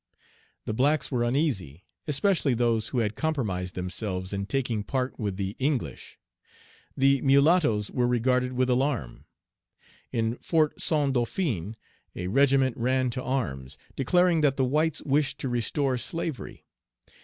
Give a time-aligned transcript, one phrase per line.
[0.65, 5.55] The blacks were uneasy, especially those who had compromised themselves in taking part with the
[5.59, 6.17] English.
[6.97, 9.25] The mulattoes were regarded with alarm.
[10.11, 11.75] In Fort Saint Dauphin,
[12.15, 16.65] a regiment ran to arms, declaring that the whites wished to restore slavery.